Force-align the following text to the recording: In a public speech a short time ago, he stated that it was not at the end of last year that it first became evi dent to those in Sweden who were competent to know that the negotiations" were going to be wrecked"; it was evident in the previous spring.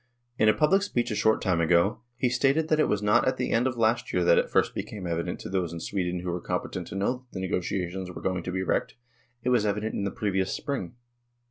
In 0.39 0.49
a 0.49 0.53
public 0.55 0.81
speech 0.81 1.11
a 1.11 1.15
short 1.15 1.43
time 1.43 1.61
ago, 1.61 2.01
he 2.17 2.27
stated 2.27 2.69
that 2.69 2.79
it 2.79 2.87
was 2.89 3.03
not 3.03 3.27
at 3.27 3.37
the 3.37 3.51
end 3.51 3.67
of 3.67 3.77
last 3.77 4.11
year 4.11 4.23
that 4.23 4.39
it 4.39 4.49
first 4.49 4.73
became 4.73 5.03
evi 5.03 5.23
dent 5.27 5.39
to 5.41 5.47
those 5.49 5.71
in 5.71 5.79
Sweden 5.79 6.21
who 6.21 6.31
were 6.31 6.41
competent 6.41 6.87
to 6.87 6.95
know 6.95 7.17
that 7.17 7.33
the 7.33 7.39
negotiations" 7.39 8.09
were 8.11 8.19
going 8.23 8.41
to 8.41 8.51
be 8.51 8.63
wrecked"; 8.63 8.95
it 9.43 9.49
was 9.49 9.63
evident 9.63 9.93
in 9.93 10.03
the 10.03 10.09
previous 10.09 10.51
spring. 10.55 10.95